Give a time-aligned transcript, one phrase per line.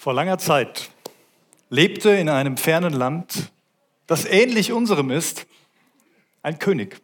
[0.00, 0.88] Vor langer Zeit
[1.68, 3.52] lebte in einem fernen Land,
[4.06, 5.46] das ähnlich unserem ist,
[6.42, 7.02] ein König.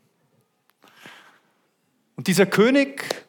[2.17, 3.27] Und dieser König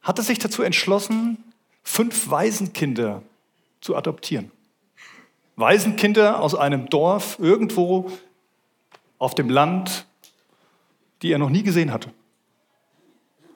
[0.00, 1.42] hatte sich dazu entschlossen,
[1.82, 3.24] fünf Waisenkinder
[3.80, 4.52] zu adoptieren.
[5.56, 8.12] Waisenkinder aus einem Dorf irgendwo
[9.18, 10.06] auf dem Land,
[11.22, 12.12] die er noch nie gesehen hatte.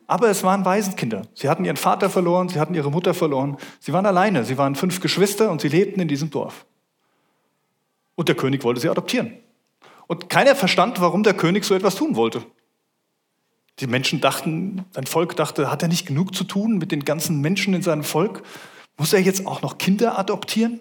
[0.06, 1.22] Aber es waren Waisenkinder.
[1.34, 3.56] Sie hatten ihren Vater verloren, sie hatten ihre Mutter verloren.
[3.80, 4.44] Sie waren alleine.
[4.44, 6.64] Sie waren fünf Geschwister und sie lebten in diesem Dorf.
[8.14, 9.32] Und der König wollte sie adoptieren.
[10.06, 12.44] Und keiner verstand, warum der König so etwas tun wollte.
[13.80, 17.40] Die Menschen dachten, sein Volk dachte, hat er nicht genug zu tun mit den ganzen
[17.40, 18.42] Menschen in seinem Volk?
[18.96, 20.80] Muss er jetzt auch noch Kinder adoptieren?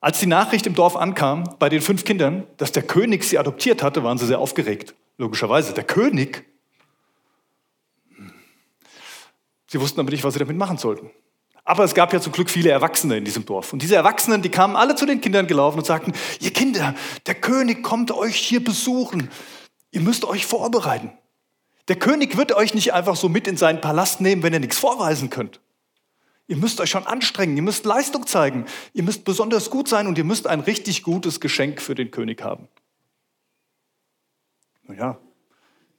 [0.00, 3.82] Als die Nachricht im Dorf ankam, bei den fünf Kindern, dass der König sie adoptiert
[3.82, 4.94] hatte, waren sie sehr aufgeregt.
[5.16, 5.72] Logischerweise.
[5.72, 6.44] Der König
[9.72, 11.10] Sie wussten aber nicht, was sie damit machen sollten.
[11.64, 13.72] Aber es gab ja zum Glück viele Erwachsene in diesem Dorf.
[13.72, 17.36] Und diese Erwachsenen, die kamen alle zu den Kindern gelaufen und sagten, ihr Kinder, der
[17.36, 19.30] König kommt euch hier besuchen.
[19.90, 21.10] Ihr müsst euch vorbereiten.
[21.88, 24.78] Der König wird euch nicht einfach so mit in seinen Palast nehmen, wenn ihr nichts
[24.78, 25.58] vorweisen könnt.
[26.48, 30.18] Ihr müsst euch schon anstrengen, ihr müsst Leistung zeigen, ihr müsst besonders gut sein und
[30.18, 32.68] ihr müsst ein richtig gutes Geschenk für den König haben.
[34.82, 35.18] Naja,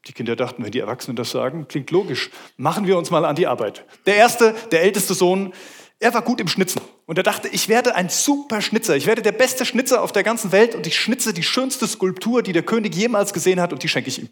[0.06, 2.30] die Kinder dachten, wenn die Erwachsenen das sagen, klingt logisch.
[2.58, 3.86] Machen wir uns mal an die Arbeit.
[4.06, 5.54] Der erste, der älteste Sohn,
[6.00, 6.82] er war gut im Schnitzen.
[7.06, 8.96] Und er dachte, ich werde ein super Schnitzer.
[8.98, 12.44] Ich werde der beste Schnitzer auf der ganzen Welt und ich schnitze die schönste Skulptur,
[12.44, 14.30] die der König jemals gesehen hat und die schenke ich ihm.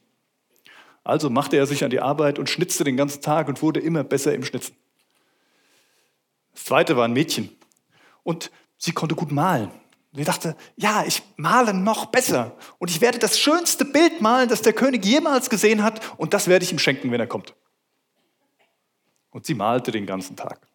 [1.03, 4.03] Also machte er sich an die Arbeit und schnitzte den ganzen Tag und wurde immer
[4.03, 4.75] besser im Schnitzen.
[6.53, 7.49] Das zweite war ein Mädchen.
[8.23, 9.71] Und sie konnte gut malen.
[10.13, 12.55] Und ich dachte, ja, ich male noch besser.
[12.79, 16.01] Und ich werde das schönste Bild malen, das der König jemals gesehen hat.
[16.17, 17.55] Und das werde ich ihm schenken, wenn er kommt.
[19.29, 20.67] Und sie malte den ganzen Tag.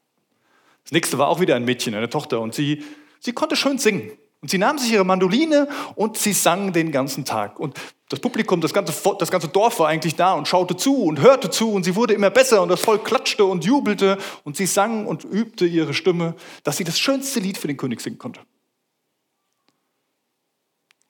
[0.84, 2.40] Das nächste war auch wieder ein Mädchen, eine Tochter.
[2.40, 2.82] Und sie,
[3.20, 4.10] sie konnte schön singen.
[4.40, 7.58] Und sie nahm sich ihre Mandoline und sie sang den ganzen Tag.
[7.58, 7.78] Und
[8.08, 11.50] das Publikum, das ganze, das ganze Dorf war eigentlich da und schaute zu und hörte
[11.50, 11.72] zu.
[11.72, 14.16] Und sie wurde immer besser und das Volk klatschte und jubelte.
[14.44, 18.00] Und sie sang und übte ihre Stimme, dass sie das schönste Lied für den König
[18.00, 18.40] singen konnte.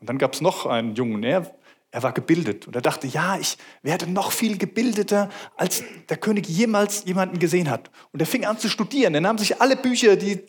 [0.00, 1.56] Und dann gab es noch einen Jungen, er,
[1.90, 6.46] er war gebildet und er dachte, ja, ich werde noch viel gebildeter, als der König
[6.48, 7.90] jemals jemanden gesehen hat.
[8.12, 9.14] Und er fing an zu studieren.
[9.14, 10.44] Er nahm sich alle Bücher, die,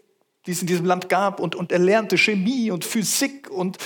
[0.45, 3.77] die es in diesem Land gab, und, und er lernte Chemie und Physik und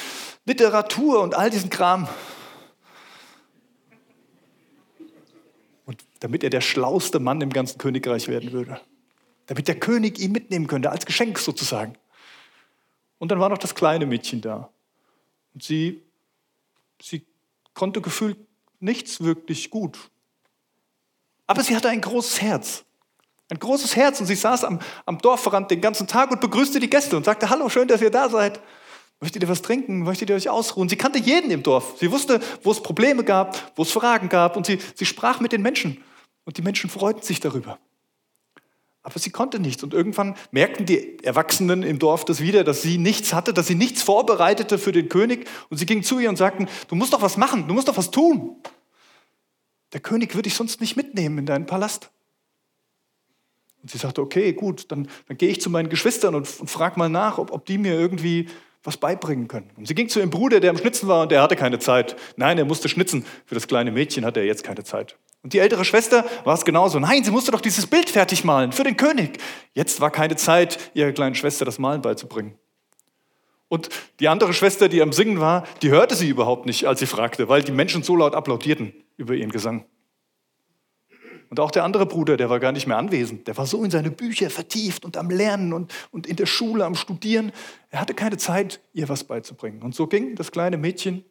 [0.46, 2.08] Literatur und all diesen Kram.
[5.86, 8.80] Und damit er der schlauste Mann im ganzen Königreich werden würde.
[9.46, 11.96] Damit der König ihn mitnehmen könnte, als Geschenk sozusagen.
[13.20, 14.72] Und dann war noch das kleine Mädchen da.
[15.54, 16.02] Und sie,
[17.02, 17.26] sie
[17.74, 18.38] konnte gefühlt
[18.80, 19.98] nichts wirklich gut.
[21.48, 22.86] Aber sie hatte ein großes Herz.
[23.50, 26.90] Ein großes Herz und sie saß am, am Dorfrand den ganzen Tag und begrüßte die
[26.90, 28.62] Gäste und sagte, hallo, schön, dass ihr da seid.
[29.20, 30.04] Möchtet ihr was trinken?
[30.04, 30.90] Möchtet ihr euch ausruhen?
[30.90, 31.96] Sie kannte jeden im Dorf.
[32.00, 35.52] Sie wusste, wo es Probleme gab, wo es Fragen gab und sie, sie sprach mit
[35.52, 36.04] den Menschen.
[36.46, 37.78] Und die Menschen freuten sich darüber.
[39.04, 39.84] Aber sie konnte nichts.
[39.84, 43.76] Und irgendwann merkten die Erwachsenen im Dorf das wieder, dass sie nichts hatte, dass sie
[43.76, 45.48] nichts vorbereitete für den König.
[45.70, 47.98] Und sie gingen zu ihr und sagten, du musst doch was machen, du musst doch
[47.98, 48.58] was tun.
[49.94, 52.12] Der König würde dich sonst nicht mitnehmen in deinen Palast.
[53.82, 57.00] Und sie sagte, okay, gut, dann, dann gehe ich zu meinen Geschwistern und, und frage
[57.00, 58.48] mal nach, ob, ob die mir irgendwie
[58.84, 59.70] was beibringen können.
[59.78, 62.16] Und sie ging zu ihrem Bruder, der am Schnitzen war und der hatte keine Zeit.
[62.36, 63.26] Nein, er musste schnitzen.
[63.46, 65.18] Für das kleine Mädchen hatte er jetzt keine Zeit.
[65.44, 67.00] Und die ältere Schwester war es genauso.
[67.00, 69.40] Nein, sie musste doch dieses Bild fertig malen für den König.
[69.74, 72.56] Jetzt war keine Zeit, ihrer kleinen Schwester das Malen beizubringen.
[73.68, 73.90] Und
[74.20, 77.48] die andere Schwester, die am Singen war, die hörte sie überhaupt nicht, als sie fragte,
[77.48, 79.86] weil die Menschen so laut applaudierten über ihren Gesang.
[81.52, 83.46] Und auch der andere Bruder, der war gar nicht mehr anwesend.
[83.46, 86.86] Der war so in seine Bücher vertieft und am Lernen und, und in der Schule
[86.86, 87.52] am Studieren.
[87.90, 89.82] Er hatte keine Zeit, ihr was beizubringen.
[89.82, 91.26] Und so ging das kleine Mädchen,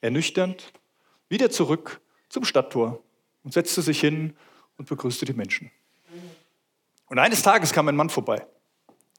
[0.00, 0.72] ernüchternd,
[1.28, 3.02] wieder zurück zum Stadttor
[3.44, 4.34] und setzte sich hin
[4.78, 5.70] und begrüßte die Menschen.
[7.08, 8.46] Und eines Tages kam ein Mann vorbei,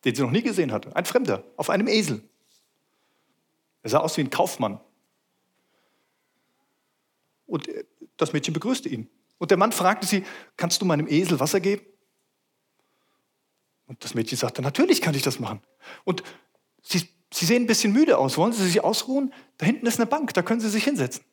[0.03, 2.23] den sie noch nie gesehen hatte, ein Fremder, auf einem Esel.
[3.83, 4.79] Er sah aus wie ein Kaufmann.
[7.45, 7.69] Und
[8.17, 9.07] das Mädchen begrüßte ihn.
[9.39, 10.23] Und der Mann fragte sie,
[10.57, 11.81] kannst du meinem Esel Wasser geben?
[13.87, 15.61] Und das Mädchen sagte, natürlich kann ich das machen.
[16.03, 16.21] Und
[16.83, 18.37] sie, sie sehen ein bisschen müde aus.
[18.37, 19.33] Wollen Sie sich ausruhen?
[19.57, 21.23] Da hinten ist eine Bank, da können Sie sich hinsetzen.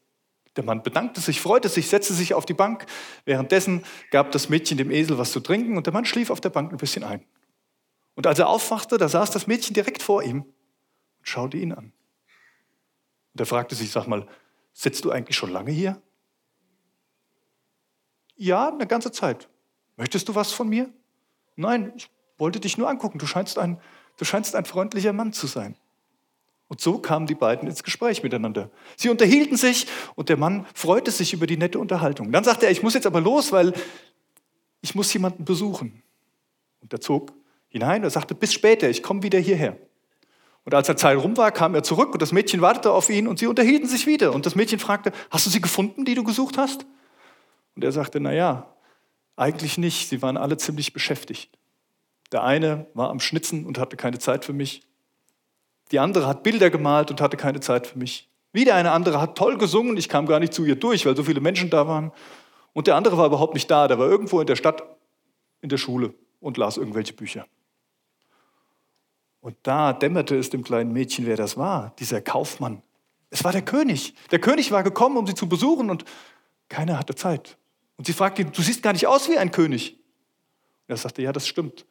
[0.56, 2.86] Der Mann bedankte sich, freute sich, setzte sich auf die Bank.
[3.26, 6.48] Währenddessen gab das Mädchen dem Esel was zu trinken und der Mann schlief auf der
[6.48, 7.22] Bank ein bisschen ein.
[8.14, 10.42] Und als er aufwachte, da saß das Mädchen direkt vor ihm
[11.18, 11.92] und schaute ihn an.
[13.34, 14.26] Und er fragte sich, sag mal,
[14.72, 16.00] sitzt du eigentlich schon lange hier?
[18.36, 19.48] Ja, eine ganze Zeit.
[19.96, 20.90] Möchtest du was von mir?
[21.56, 23.18] Nein, ich wollte dich nur angucken.
[23.18, 23.80] Du scheinst ein,
[24.18, 25.76] du scheinst ein freundlicher Mann zu sein.
[26.68, 28.70] Und so kamen die beiden ins Gespräch miteinander.
[28.96, 29.86] Sie unterhielten sich
[30.16, 32.32] und der Mann freute sich über die nette Unterhaltung.
[32.32, 33.72] Dann sagte er, ich muss jetzt aber los, weil
[34.80, 36.02] ich muss jemanden besuchen.
[36.80, 37.32] Und er zog
[37.68, 39.76] hinein und sagte, bis später, ich komme wieder hierher.
[40.64, 43.28] Und als der Zeit rum war, kam er zurück und das Mädchen wartete auf ihn
[43.28, 44.34] und sie unterhielten sich wieder.
[44.34, 46.84] Und das Mädchen fragte, hast du sie gefunden, die du gesucht hast?
[47.76, 48.74] Und er sagte, na ja,
[49.36, 50.08] eigentlich nicht.
[50.08, 51.56] Sie waren alle ziemlich beschäftigt.
[52.32, 54.82] Der eine war am Schnitzen und hatte keine Zeit für mich.
[55.92, 58.28] Die andere hat Bilder gemalt und hatte keine Zeit für mich.
[58.52, 61.22] Wieder eine andere hat toll gesungen, ich kam gar nicht zu ihr durch, weil so
[61.22, 62.10] viele Menschen da waren.
[62.72, 64.82] Und der andere war überhaupt nicht da, der war irgendwo in der Stadt,
[65.60, 67.46] in der Schule und las irgendwelche Bücher.
[69.40, 72.82] Und da dämmerte es dem kleinen Mädchen, wer das war, dieser Kaufmann.
[73.30, 74.14] Es war der König.
[74.30, 76.04] Der König war gekommen, um sie zu besuchen und
[76.68, 77.56] keiner hatte Zeit.
[77.96, 79.92] Und sie fragte ihn, du siehst gar nicht aus wie ein König.
[79.92, 81.86] Und er sagte, ja, das stimmt.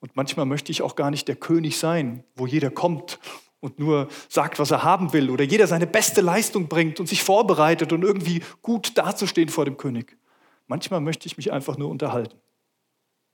[0.00, 3.18] Und manchmal möchte ich auch gar nicht der König sein, wo jeder kommt
[3.60, 7.22] und nur sagt, was er haben will oder jeder seine beste Leistung bringt und sich
[7.22, 10.16] vorbereitet und irgendwie gut dazustehen vor dem König.
[10.66, 12.36] Manchmal möchte ich mich einfach nur unterhalten.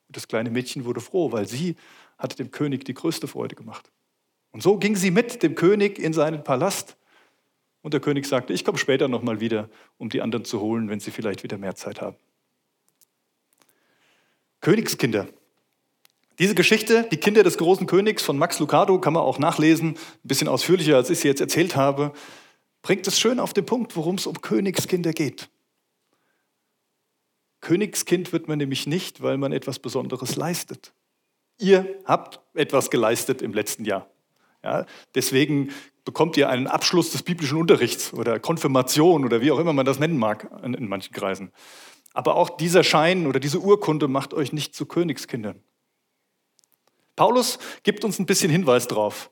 [0.09, 1.77] Und das kleine Mädchen wurde froh, weil sie
[2.19, 3.91] hatte dem König die größte Freude gemacht.
[4.53, 6.97] Und so ging sie mit dem König in seinen Palast.
[7.82, 9.69] Und der König sagte, ich komme später nochmal wieder,
[9.99, 12.17] um die anderen zu holen, wenn sie vielleicht wieder mehr Zeit haben.
[14.61, 15.29] Königskinder,
[16.38, 19.99] diese Geschichte, die Kinder des großen Königs von Max Lucado, kann man auch nachlesen, ein
[20.23, 22.12] bisschen ausführlicher, als ich sie jetzt erzählt habe,
[22.82, 25.49] bringt es schön auf den Punkt, worum es um Königskinder geht.
[27.61, 30.93] Königskind wird man nämlich nicht, weil man etwas Besonderes leistet.
[31.58, 34.11] Ihr habt etwas geleistet im letzten Jahr.
[34.64, 35.70] Ja, deswegen
[36.04, 39.99] bekommt ihr einen Abschluss des biblischen Unterrichts oder Konfirmation oder wie auch immer man das
[39.99, 41.52] nennen mag in, manchen Kreisen.
[42.12, 45.62] Aber auch dieser Schein oder diese Urkunde macht euch nicht zu Königskindern.
[47.16, 49.31] Paulus gibt uns ein bisschen Hinweis drauf.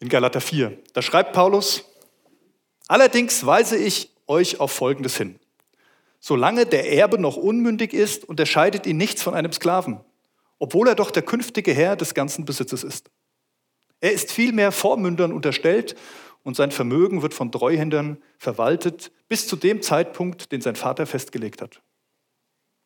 [0.00, 0.78] In Galater 4.
[0.92, 1.84] Da schreibt Paulus,
[2.88, 5.38] allerdings weise ich euch auf Folgendes hin.
[6.20, 10.00] Solange der Erbe noch unmündig ist, unterscheidet ihn nichts von einem Sklaven,
[10.58, 13.10] obwohl er doch der künftige Herr des ganzen Besitzes ist.
[14.00, 15.94] Er ist vielmehr Vormündern unterstellt
[16.42, 21.62] und sein Vermögen wird von Treuhändern verwaltet bis zu dem Zeitpunkt, den sein Vater festgelegt
[21.62, 21.82] hat.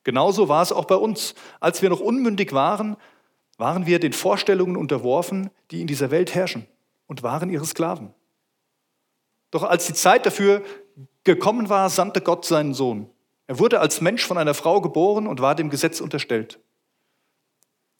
[0.03, 1.35] Genauso war es auch bei uns.
[1.61, 2.97] Als wir noch unmündig waren,
[3.57, 6.67] waren wir den Vorstellungen unterworfen, die in dieser Welt herrschen
[7.07, 8.13] und waren ihre Sklaven.
[9.51, 10.63] Doch als die Zeit dafür
[11.23, 13.09] gekommen war, sandte Gott seinen Sohn.
[13.47, 16.59] Er wurde als Mensch von einer Frau geboren und war dem Gesetz unterstellt.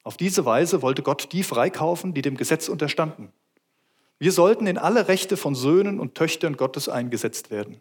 [0.05, 3.33] Auf diese Weise wollte Gott die freikaufen, die dem Gesetz unterstanden.
[4.19, 7.81] Wir sollten in alle Rechte von Söhnen und Töchtern Gottes eingesetzt werden.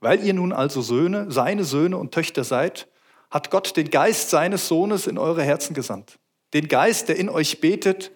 [0.00, 2.86] Weil ihr nun also Söhne, seine Söhne und Töchter seid,
[3.30, 6.18] hat Gott den Geist seines Sohnes in eure Herzen gesandt.
[6.52, 8.12] Den Geist, der in euch betet,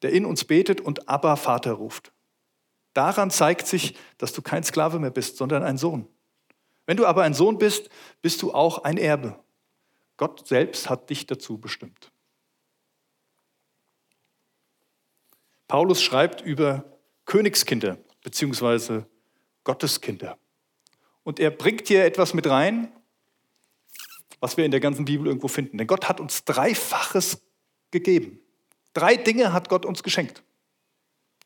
[0.00, 2.12] der in uns betet und Abba Vater ruft.
[2.94, 6.08] Daran zeigt sich, dass du kein Sklave mehr bist, sondern ein Sohn.
[6.86, 7.90] Wenn du aber ein Sohn bist,
[8.20, 9.38] bist du auch ein Erbe.
[10.16, 12.12] Gott selbst hat dich dazu bestimmt.
[15.68, 19.04] Paulus schreibt über Königskinder bzw.
[19.64, 20.38] Gotteskinder.
[21.22, 22.92] Und er bringt hier etwas mit rein,
[24.40, 25.78] was wir in der ganzen Bibel irgendwo finden.
[25.78, 27.42] Denn Gott hat uns Dreifaches
[27.90, 28.40] gegeben.
[28.92, 30.42] Drei Dinge hat Gott uns geschenkt.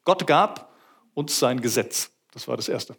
[0.05, 0.73] Gott gab
[1.15, 2.11] uns sein Gesetz.
[2.33, 2.97] Das war das Erste.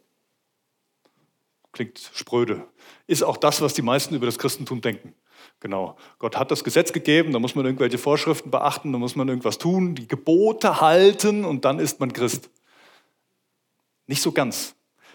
[1.72, 2.68] Klingt spröde.
[3.06, 5.14] Ist auch das, was die meisten über das Christentum denken.
[5.60, 5.96] Genau.
[6.18, 9.58] Gott hat das Gesetz gegeben, da muss man irgendwelche Vorschriften beachten, da muss man irgendwas
[9.58, 12.50] tun, die Gebote halten und dann ist man Christ.
[14.06, 14.74] Nicht so ganz.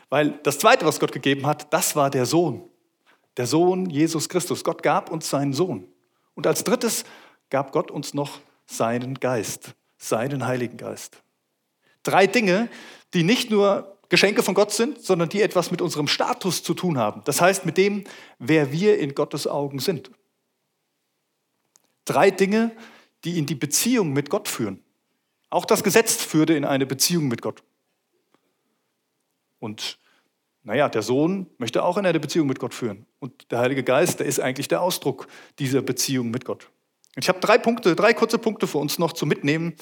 [0.10, 2.70] Weil das Zweite, was Gott gegeben hat, das war der Sohn.
[3.38, 4.64] Der Sohn Jesus Christus.
[4.64, 5.88] Gott gab uns seinen Sohn.
[6.36, 7.04] Und als drittes
[7.50, 11.24] gab Gott uns noch seinen Geist, seinen Heiligen Geist.
[12.04, 12.70] Drei Dinge,
[13.14, 16.98] die nicht nur Geschenke von Gott sind, sondern die etwas mit unserem Status zu tun
[16.98, 17.22] haben.
[17.26, 18.04] Das heißt mit dem,
[18.40, 20.12] wer wir in Gottes Augen sind.
[22.06, 22.72] Drei Dinge,
[23.24, 24.84] die in die Beziehung mit Gott führen.
[25.50, 27.64] Auch das Gesetz führte in eine Beziehung mit Gott.
[29.60, 29.98] Und
[30.64, 33.06] naja, der Sohn möchte auch in eine Beziehung mit Gott führen.
[33.20, 35.28] Und der Heilige Geist, der ist eigentlich der Ausdruck
[35.60, 36.70] dieser Beziehung mit Gott.
[37.16, 39.76] Ich habe drei Punkte, drei kurze Punkte für uns noch zu mitnehmen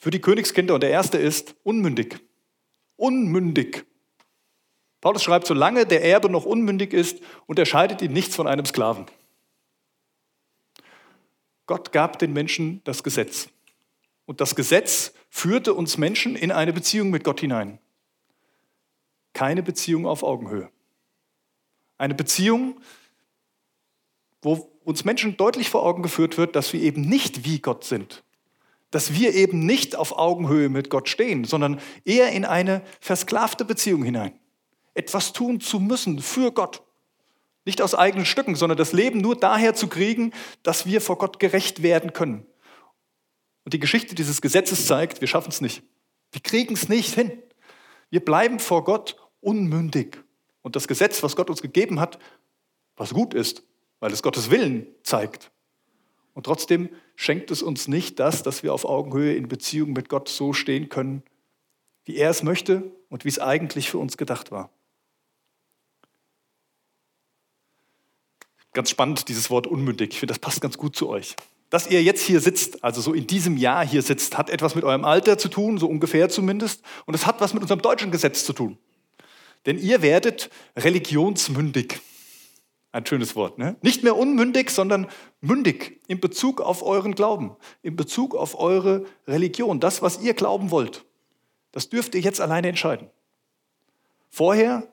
[0.00, 0.74] für die Königskinder.
[0.74, 2.20] Und der erste ist unmündig.
[2.96, 3.84] Unmündig.
[5.00, 9.06] Paulus schreibt, solange der Erbe noch unmündig ist, unterscheidet ihn nichts von einem Sklaven.
[11.66, 13.48] Gott gab den Menschen das Gesetz.
[14.26, 17.78] Und das Gesetz führte uns Menschen in eine Beziehung mit Gott hinein
[19.34, 20.70] keine Beziehung auf Augenhöhe.
[21.98, 22.80] Eine Beziehung,
[24.40, 28.22] wo uns Menschen deutlich vor Augen geführt wird, dass wir eben nicht wie Gott sind.
[28.94, 34.04] Dass wir eben nicht auf Augenhöhe mit Gott stehen, sondern eher in eine versklavte Beziehung
[34.04, 34.38] hinein.
[34.94, 36.80] Etwas tun zu müssen für Gott.
[37.64, 40.32] Nicht aus eigenen Stücken, sondern das Leben nur daher zu kriegen,
[40.62, 42.46] dass wir vor Gott gerecht werden können.
[43.64, 45.82] Und die Geschichte dieses Gesetzes zeigt, wir schaffen es nicht.
[46.30, 47.32] Wir kriegen es nicht hin.
[48.10, 50.22] Wir bleiben vor Gott unmündig.
[50.62, 52.20] Und das Gesetz, was Gott uns gegeben hat,
[52.94, 53.64] was gut ist,
[53.98, 55.50] weil es Gottes Willen zeigt.
[56.34, 60.28] Und trotzdem schenkt es uns nicht das, dass wir auf Augenhöhe in Beziehung mit Gott
[60.28, 61.22] so stehen können,
[62.04, 64.70] wie er es möchte und wie es eigentlich für uns gedacht war.
[68.72, 70.10] Ganz spannend, dieses Wort unmündig.
[70.12, 71.36] Ich finde, das passt ganz gut zu euch.
[71.70, 74.84] Dass ihr jetzt hier sitzt, also so in diesem Jahr hier sitzt, hat etwas mit
[74.84, 76.82] eurem Alter zu tun, so ungefähr zumindest.
[77.06, 78.76] Und es hat was mit unserem deutschen Gesetz zu tun.
[79.66, 82.00] Denn ihr werdet religionsmündig.
[82.94, 83.58] Ein schönes Wort.
[83.58, 83.76] Ne?
[83.82, 85.08] Nicht mehr unmündig, sondern
[85.40, 89.80] mündig in Bezug auf euren Glauben, in Bezug auf eure Religion.
[89.80, 91.04] Das, was ihr glauben wollt,
[91.72, 93.10] das dürft ihr jetzt alleine entscheiden.
[94.30, 94.88] Vorher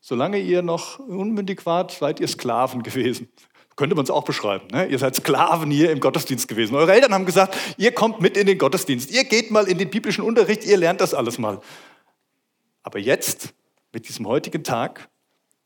[0.00, 3.28] Solange ihr noch unmündig wart, seid ihr Sklaven gewesen.
[3.76, 4.66] Könnte man es auch beschreiben.
[4.72, 4.86] Ne?
[4.86, 6.74] Ihr seid Sklaven hier im Gottesdienst gewesen.
[6.74, 9.10] Eure Eltern haben gesagt, ihr kommt mit in den Gottesdienst.
[9.10, 11.60] Ihr geht mal in den biblischen Unterricht, ihr lernt das alles mal.
[12.82, 13.54] Aber jetzt,
[13.92, 15.08] mit diesem heutigen Tag,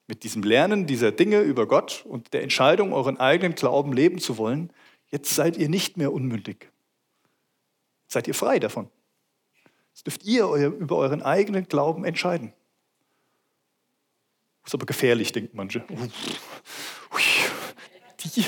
[0.06, 4.36] mit diesem Lernen dieser Dinge über Gott und der Entscheidung, euren eigenen Glauben leben zu
[4.36, 4.72] wollen,
[5.10, 6.70] jetzt seid ihr nicht mehr unmündig.
[8.08, 8.90] Seid ihr frei davon.
[9.94, 12.52] Jetzt dürft ihr über euren eigenen Glauben entscheiden.
[14.64, 15.84] Ist aber gefährlich, denken manche.
[18.24, 18.44] Die.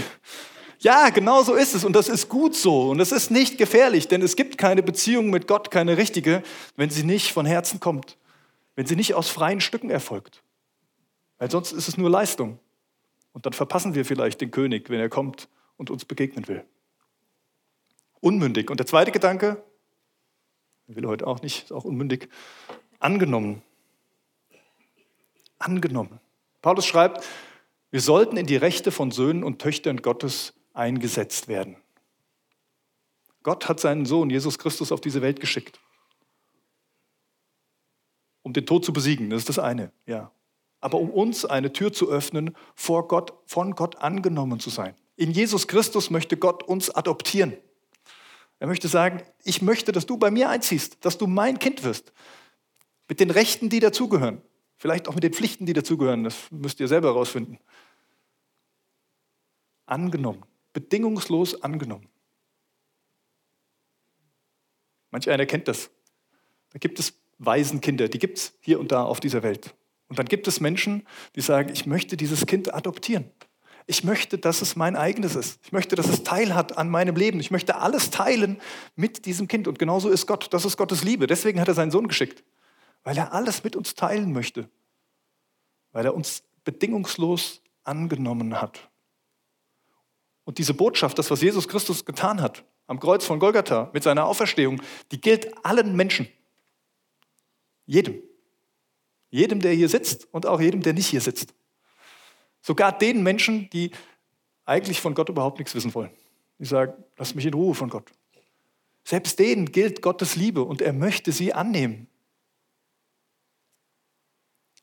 [0.84, 4.06] Ja, genau so ist es und das ist gut so und es ist nicht gefährlich,
[4.06, 6.42] denn es gibt keine Beziehung mit Gott, keine richtige,
[6.76, 8.18] wenn sie nicht von Herzen kommt,
[8.76, 10.43] wenn sie nicht aus freien Stücken erfolgt.
[11.38, 12.58] Weil sonst ist es nur Leistung.
[13.32, 16.64] Und dann verpassen wir vielleicht den König, wenn er kommt und uns begegnen will.
[18.20, 18.70] Unmündig.
[18.70, 19.62] Und der zweite Gedanke,
[20.86, 22.28] will heute auch nicht, ist auch unmündig,
[23.00, 23.62] angenommen
[25.64, 26.20] angenommen.
[26.62, 27.26] Paulus schreibt,
[27.90, 31.76] wir sollten in die Rechte von Söhnen und Töchtern Gottes eingesetzt werden.
[33.42, 35.78] Gott hat seinen Sohn Jesus Christus auf diese Welt geschickt,
[38.42, 39.30] um den Tod zu besiegen.
[39.30, 40.30] Das ist das eine, ja.
[40.84, 44.94] Aber um uns eine Tür zu öffnen, vor Gott, von Gott angenommen zu sein.
[45.16, 47.56] In Jesus Christus möchte Gott uns adoptieren.
[48.58, 52.12] Er möchte sagen, ich möchte, dass du bei mir einziehst, dass du mein Kind wirst,
[53.08, 54.42] mit den Rechten, die dazugehören.
[54.76, 56.22] Vielleicht auch mit den Pflichten, die dazugehören.
[56.22, 57.58] Das müsst ihr selber herausfinden.
[59.86, 60.44] Angenommen.
[60.74, 62.10] Bedingungslos angenommen.
[65.10, 65.88] Manch einer kennt das.
[66.74, 69.74] Da gibt es Waisenkinder, die gibt es hier und da auf dieser Welt.
[70.14, 71.06] Und dann gibt es Menschen,
[71.36, 73.30] die sagen, ich möchte dieses Kind adoptieren.
[73.86, 75.60] Ich möchte, dass es mein eigenes ist.
[75.62, 77.38] Ich möchte, dass es Teil hat an meinem Leben.
[77.40, 78.58] Ich möchte alles teilen
[78.96, 79.68] mit diesem Kind.
[79.68, 80.52] Und genauso ist Gott.
[80.52, 81.26] Das ist Gottes Liebe.
[81.26, 82.42] Deswegen hat er seinen Sohn geschickt
[83.04, 84.68] weil er alles mit uns teilen möchte,
[85.92, 88.90] weil er uns bedingungslos angenommen hat.
[90.44, 94.26] Und diese Botschaft, das, was Jesus Christus getan hat am Kreuz von Golgatha mit seiner
[94.26, 96.28] Auferstehung, die gilt allen Menschen.
[97.86, 98.22] Jedem.
[99.34, 101.54] Jedem, der hier sitzt und auch jedem, der nicht hier sitzt.
[102.62, 103.90] Sogar den Menschen, die
[104.64, 106.12] eigentlich von Gott überhaupt nichts wissen wollen.
[106.60, 108.12] Die sagen, lass mich in Ruhe von Gott.
[109.02, 112.06] Selbst denen gilt Gottes Liebe und er möchte sie annehmen.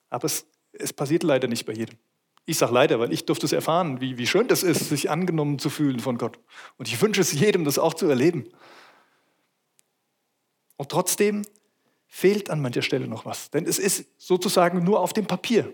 [0.10, 1.98] Aber es, es passiert leider nicht bei jedem.
[2.46, 5.60] Ich sage leider, weil ich durfte es erfahren, wie, wie schön das ist, sich angenommen
[5.60, 6.38] zu fühlen von Gott.
[6.75, 8.50] Und ich wünsche es jedem, das auch zu erleben.
[10.75, 11.46] Und trotzdem
[12.13, 13.50] fehlt an mancher Stelle noch was.
[13.51, 15.74] Denn es ist sozusagen nur auf dem Papier.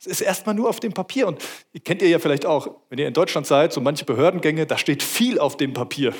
[0.00, 1.28] Es ist erstmal nur auf dem Papier.
[1.28, 1.40] Und
[1.84, 5.02] kennt ihr ja vielleicht auch, wenn ihr in Deutschland seid, so manche Behördengänge, da steht
[5.02, 6.12] viel auf dem Papier.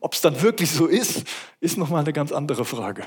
[0.00, 1.22] Ob es dann wirklich so ist,
[1.60, 3.06] ist nochmal eine ganz andere Frage.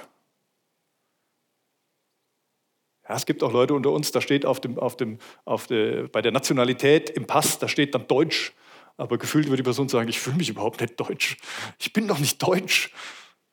[3.08, 6.08] Ja, es gibt auch Leute unter uns, da steht auf dem, auf dem, auf der,
[6.08, 8.54] bei der Nationalität im Pass, da steht dann Deutsch.
[8.96, 11.38] Aber gefühlt würde die Person sagen, ich fühle mich überhaupt nicht deutsch.
[11.78, 12.92] Ich bin doch nicht deutsch.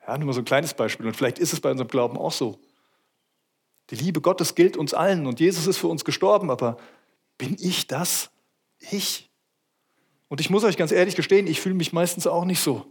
[0.08, 1.06] Ja, nur mal so ein kleines Beispiel.
[1.06, 2.58] Und vielleicht ist es bei unserem Glauben auch so.
[3.90, 6.78] Die Liebe Gottes gilt uns allen und Jesus ist für uns gestorben, aber
[7.36, 8.30] bin ich das?
[8.78, 9.30] Ich?
[10.28, 12.86] Und ich muss euch ganz ehrlich gestehen, ich fühle mich meistens auch nicht so.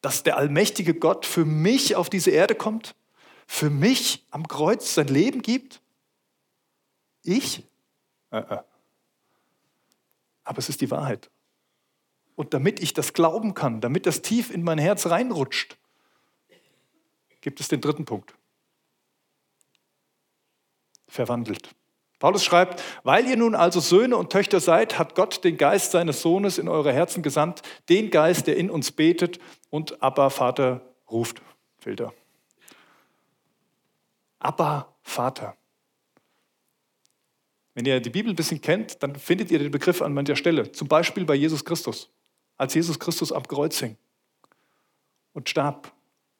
[0.00, 2.94] Dass der allmächtige Gott für mich auf diese Erde kommt,
[3.46, 5.82] für mich am Kreuz sein Leben gibt?
[7.22, 7.64] Ich?
[8.30, 8.62] Äh, äh.
[10.42, 11.30] Aber es ist die Wahrheit.
[12.36, 15.76] Und damit ich das glauben kann, damit das tief in mein Herz reinrutscht,
[17.40, 18.34] gibt es den dritten Punkt.
[21.08, 21.70] Verwandelt.
[22.18, 26.22] Paulus schreibt, weil ihr nun also Söhne und Töchter seid, hat Gott den Geist seines
[26.22, 29.38] Sohnes in eure Herzen gesandt, den Geist, der in uns betet
[29.70, 31.42] und Abba Vater ruft.
[31.78, 32.12] Filter.
[34.38, 35.56] Abba Vater.
[37.74, 40.72] Wenn ihr die Bibel ein bisschen kennt, dann findet ihr den Begriff an mancher Stelle.
[40.72, 42.10] Zum Beispiel bei Jesus Christus.
[42.56, 43.96] Als Jesus Christus am Kreuz hing
[45.32, 45.92] und starb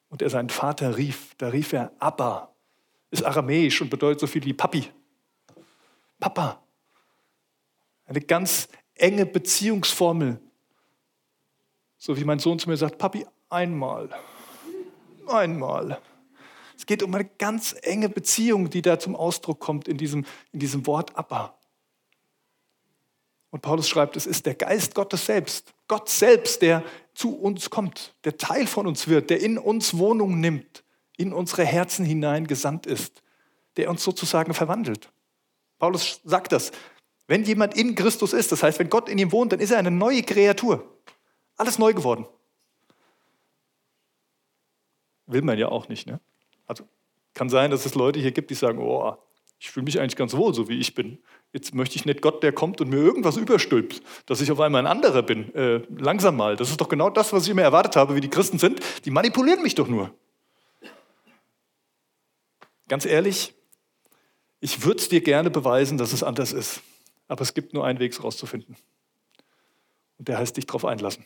[0.08, 2.54] und er seinen Vater rief, da rief er Abba.
[3.10, 4.90] Ist aramäisch und bedeutet so viel wie Papi.
[6.18, 6.62] Papa.
[8.06, 10.40] Eine ganz enge Beziehungsformel.
[11.98, 14.08] So wie mein Sohn zu mir sagt, Papi, einmal.
[15.26, 16.00] Einmal.
[16.76, 20.60] Es geht um eine ganz enge Beziehung, die da zum Ausdruck kommt in diesem, in
[20.60, 21.58] diesem Wort Abba.
[23.50, 26.82] Und Paulus schreibt, es ist der Geist Gottes selbst, Gott selbst, der
[27.14, 30.84] zu uns kommt, der Teil von uns wird, der in uns Wohnung nimmt,
[31.16, 33.22] in unsere Herzen hinein gesandt ist,
[33.76, 35.10] der uns sozusagen verwandelt.
[35.78, 36.72] Paulus sagt das.
[37.28, 39.78] Wenn jemand in Christus ist, das heißt, wenn Gott in ihm wohnt, dann ist er
[39.78, 40.84] eine neue Kreatur.
[41.56, 42.26] Alles neu geworden.
[45.26, 46.20] Will man ja auch nicht, ne?
[46.66, 46.84] Also
[47.34, 49.16] kann sein, dass es Leute hier gibt, die sagen, oh,
[49.58, 51.18] ich fühle mich eigentlich ganz wohl, so wie ich bin.
[51.52, 54.82] Jetzt möchte ich nicht Gott, der kommt und mir irgendwas überstülpt, dass ich auf einmal
[54.82, 55.54] ein anderer bin.
[55.54, 56.56] Äh, langsam mal.
[56.56, 58.80] Das ist doch genau das, was ich immer erwartet habe, wie die Christen sind.
[59.04, 60.14] Die manipulieren mich doch nur.
[62.88, 63.54] Ganz ehrlich,
[64.60, 66.82] ich würde es dir gerne beweisen, dass es anders ist.
[67.28, 68.76] Aber es gibt nur einen Weg, es rauszufinden.
[70.18, 71.24] Und der heißt dich darauf einlassen.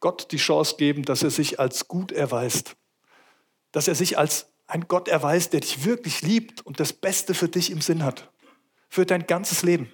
[0.00, 2.76] Gott die Chance geben, dass er sich als gut erweist
[3.72, 7.48] dass er sich als ein Gott erweist, der dich wirklich liebt und das Beste für
[7.48, 8.30] dich im Sinn hat,
[8.88, 9.90] für dein ganzes Leben.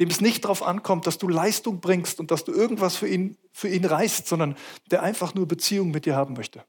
[0.00, 3.36] Dem es nicht darauf ankommt, dass du Leistung bringst und dass du irgendwas für ihn,
[3.52, 4.56] für ihn reißt, sondern
[4.90, 6.64] der einfach nur Beziehung mit dir haben möchte.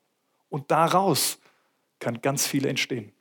[0.50, 1.40] Und daraus
[2.00, 3.14] kann ganz viel entstehen.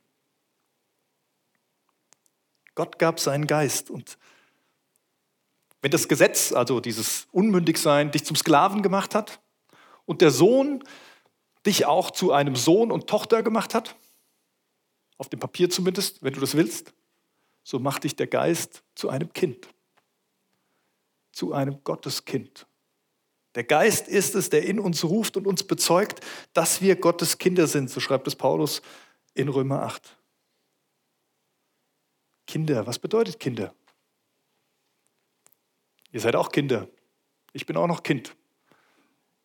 [2.75, 4.17] Gott gab seinen Geist und
[5.81, 9.41] wenn das Gesetz, also dieses Unmündigsein, dich zum Sklaven gemacht hat
[10.05, 10.83] und der Sohn
[11.65, 13.95] dich auch zu einem Sohn und Tochter gemacht hat,
[15.17, 16.93] auf dem Papier zumindest, wenn du das willst,
[17.63, 19.67] so macht dich der Geist zu einem Kind,
[21.31, 22.67] zu einem Gotteskind.
[23.55, 26.21] Der Geist ist es, der in uns ruft und uns bezeugt,
[26.53, 28.81] dass wir Gottes Kinder sind, so schreibt es Paulus
[29.33, 30.17] in Römer 8.
[32.47, 33.73] Kinder, was bedeutet Kinder?
[36.11, 36.87] Ihr seid auch Kinder.
[37.53, 38.35] Ich bin auch noch Kind.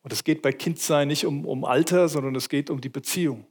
[0.08, 3.44] Und es geht bei Kindsein nicht um, um Alter, sondern es geht um die Beziehung.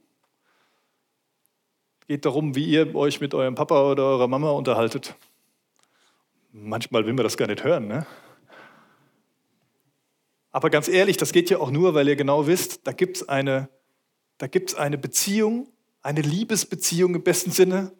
[2.00, 5.14] Es geht darum, wie ihr euch mit eurem Papa oder eurer Mama unterhaltet.
[6.50, 7.86] Manchmal will man das gar nicht hören.
[7.86, 8.04] Ne?
[10.50, 13.28] Aber ganz ehrlich, das geht ja auch nur, weil ihr genau wisst, da gibt es
[13.28, 13.68] eine,
[14.76, 15.68] eine Beziehung,
[16.02, 17.92] eine Liebesbeziehung im besten Sinne,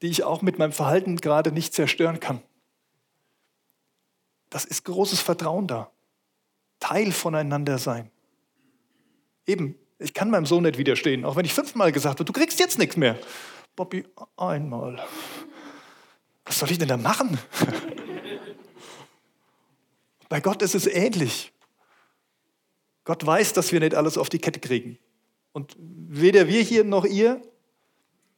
[0.00, 2.42] die ich auch mit meinem Verhalten gerade nicht zerstören kann.
[4.48, 5.92] Das ist großes Vertrauen da.
[6.82, 8.10] Teil voneinander sein.
[9.46, 12.58] Eben, ich kann meinem Sohn nicht widerstehen, auch wenn ich fünfmal gesagt habe, du kriegst
[12.58, 13.16] jetzt nichts mehr.
[13.76, 14.04] Bobby,
[14.36, 15.00] einmal.
[16.44, 17.38] Was soll ich denn da machen?
[20.28, 21.52] Bei Gott ist es ähnlich.
[23.04, 24.98] Gott weiß, dass wir nicht alles auf die Kette kriegen.
[25.52, 27.40] Und weder wir hier noch ihr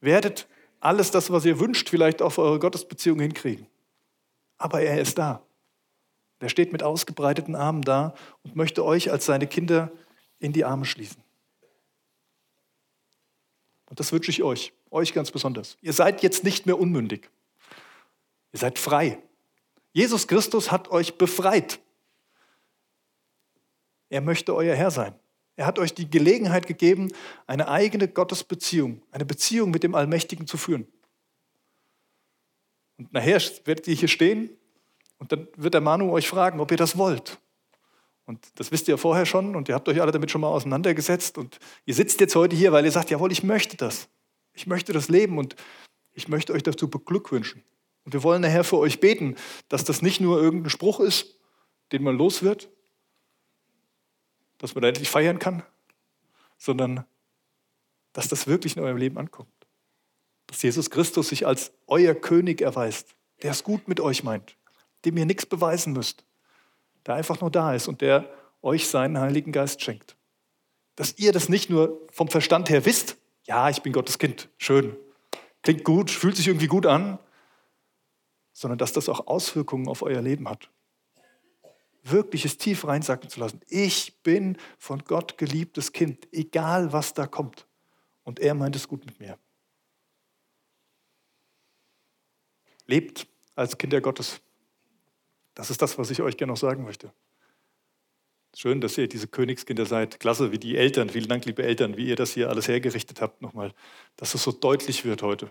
[0.02, 0.46] werdet
[0.80, 3.66] alles das, was ihr wünscht, vielleicht auf eure Gottesbeziehung hinkriegen.
[4.58, 5.42] Aber er ist da.
[6.44, 9.90] Er steht mit ausgebreiteten Armen da und möchte euch als seine Kinder
[10.40, 11.22] in die Arme schließen.
[13.86, 15.78] Und das wünsche ich euch, euch ganz besonders.
[15.80, 17.30] Ihr seid jetzt nicht mehr unmündig.
[18.52, 19.22] Ihr seid frei.
[19.94, 21.80] Jesus Christus hat euch befreit.
[24.10, 25.14] Er möchte euer Herr sein.
[25.56, 27.10] Er hat euch die Gelegenheit gegeben,
[27.46, 30.86] eine eigene Gottesbeziehung, eine Beziehung mit dem Allmächtigen zu führen.
[32.98, 34.50] Und nachher werdet ihr hier stehen
[35.24, 37.38] und dann wird der Manu euch fragen, ob ihr das wollt.
[38.26, 41.38] Und das wisst ihr vorher schon und ihr habt euch alle damit schon mal auseinandergesetzt.
[41.38, 44.10] Und ihr sitzt jetzt heute hier, weil ihr sagt, jawohl, ich möchte das.
[44.52, 45.56] Ich möchte das leben und
[46.12, 47.64] ich möchte euch dazu beglückwünschen.
[48.04, 49.36] Und wir wollen nachher für euch beten,
[49.70, 51.38] dass das nicht nur irgendein Spruch ist,
[51.90, 52.68] den man los wird,
[54.58, 55.62] dass man da endlich feiern kann,
[56.58, 57.06] sondern
[58.12, 59.48] dass das wirklich in eurem Leben ankommt.
[60.48, 64.58] Dass Jesus Christus sich als euer König erweist, der es gut mit euch meint,
[65.04, 66.24] dem ihr nichts beweisen müsst,
[67.06, 68.28] der einfach nur da ist und der
[68.62, 70.16] euch seinen Heiligen Geist schenkt.
[70.96, 74.96] Dass ihr das nicht nur vom Verstand her wisst, ja, ich bin Gottes Kind, schön,
[75.62, 77.18] klingt gut, fühlt sich irgendwie gut an,
[78.52, 80.70] sondern dass das auch Auswirkungen auf euer Leben hat.
[82.02, 83.60] Wirklich es tief reinsacken zu lassen.
[83.68, 87.66] Ich bin von Gott geliebtes Kind, egal was da kommt.
[88.24, 89.38] Und er meint es gut mit mir.
[92.86, 94.40] Lebt als Kinder Gottes.
[95.54, 97.12] Das ist das, was ich euch gerne noch sagen möchte.
[98.56, 100.20] Schön, dass ihr diese Königskinder seid.
[100.20, 103.42] Klasse, wie die Eltern, vielen Dank, liebe Eltern, wie ihr das hier alles hergerichtet habt
[103.42, 103.72] nochmal,
[104.16, 105.50] dass es so deutlich wird heute.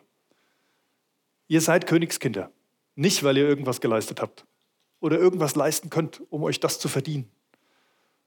[1.48, 2.52] Ihr seid Königskinder.
[2.96, 4.46] Nicht, weil ihr irgendwas geleistet habt
[5.00, 7.30] oder irgendwas leisten könnt, um euch das zu verdienen,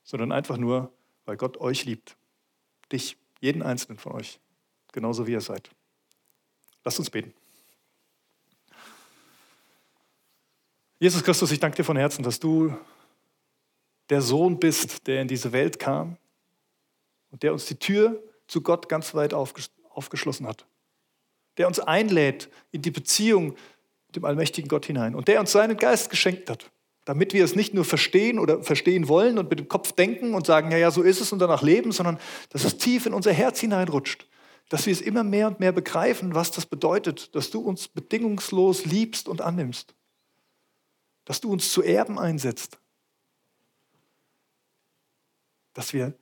[0.02, 0.92] sondern einfach nur,
[1.24, 2.16] weil Gott euch liebt.
[2.92, 4.40] Dich, jeden einzelnen von euch,
[4.92, 5.70] genauso wie ihr seid.
[6.84, 7.32] Lasst uns beten.
[10.98, 12.74] Jesus Christus, ich danke dir von Herzen, dass du
[14.08, 16.16] der Sohn bist, der in diese Welt kam
[17.30, 20.64] und der uns die Tür zu Gott ganz weit aufgeschlossen hat.
[21.58, 23.56] Der uns einlädt in die Beziehung
[24.06, 26.70] mit dem allmächtigen Gott hinein und der uns seinen Geist geschenkt hat,
[27.04, 30.46] damit wir es nicht nur verstehen oder verstehen wollen und mit dem Kopf denken und
[30.46, 32.18] sagen, ja, ja, so ist es und danach leben, sondern
[32.50, 34.26] dass es tief in unser Herz hineinrutscht,
[34.70, 38.86] dass wir es immer mehr und mehr begreifen, was das bedeutet, dass du uns bedingungslos
[38.86, 39.94] liebst und annimmst
[41.26, 42.78] dass du uns zu Erben einsetzt,
[45.74, 46.14] dass wir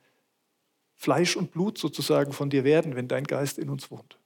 [0.95, 4.17] Fleisch und Blut sozusagen von dir werden, wenn dein Geist in uns wohnt.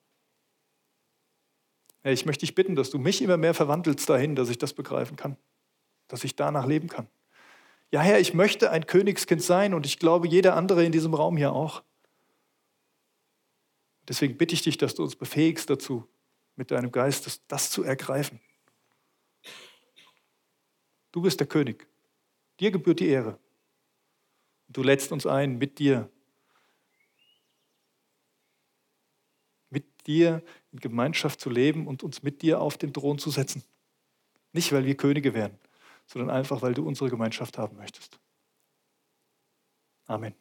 [2.01, 4.73] Herr, ich möchte dich bitten, dass du mich immer mehr verwandelst dahin, dass ich das
[4.73, 5.35] begreifen kann,
[6.07, 7.07] dass ich danach leben kann.
[7.91, 11.35] Ja, Herr, ich möchte ein Königskind sein und ich glaube, jeder andere in diesem Raum
[11.35, 11.83] hier auch.
[14.07, 16.07] Deswegen bitte ich dich, dass du uns befähigst dazu,
[16.55, 18.39] mit deinem Geist das zu ergreifen.
[21.12, 21.88] Du bist der König.
[22.60, 23.39] Dir gebührt die Ehre.
[24.67, 26.10] Du lädst uns ein, mit dir,
[29.69, 33.63] mit dir in Gemeinschaft zu leben und uns mit dir auf den Thron zu setzen.
[34.52, 35.58] Nicht, weil wir Könige werden,
[36.06, 38.19] sondern einfach, weil du unsere Gemeinschaft haben möchtest.
[40.06, 40.36] Amen.